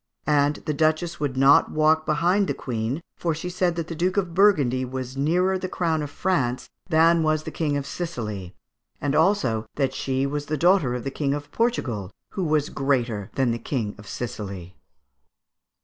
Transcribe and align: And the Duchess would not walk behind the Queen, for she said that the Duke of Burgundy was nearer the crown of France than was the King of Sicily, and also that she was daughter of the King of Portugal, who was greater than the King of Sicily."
And 0.25 0.55
the 0.65 0.73
Duchess 0.73 1.19
would 1.19 1.37
not 1.37 1.69
walk 1.69 2.07
behind 2.07 2.47
the 2.47 2.55
Queen, 2.55 3.03
for 3.17 3.35
she 3.35 3.51
said 3.51 3.75
that 3.75 3.87
the 3.87 3.93
Duke 3.93 4.17
of 4.17 4.33
Burgundy 4.33 4.83
was 4.83 5.15
nearer 5.15 5.59
the 5.59 5.69
crown 5.69 6.01
of 6.01 6.09
France 6.09 6.71
than 6.89 7.21
was 7.21 7.43
the 7.43 7.51
King 7.51 7.77
of 7.77 7.85
Sicily, 7.85 8.55
and 8.99 9.13
also 9.13 9.67
that 9.75 9.93
she 9.93 10.25
was 10.25 10.47
daughter 10.47 10.95
of 10.95 11.03
the 11.03 11.11
King 11.11 11.35
of 11.35 11.51
Portugal, 11.51 12.09
who 12.29 12.43
was 12.43 12.69
greater 12.69 13.29
than 13.35 13.51
the 13.51 13.59
King 13.59 13.93
of 13.99 14.07
Sicily." 14.07 14.75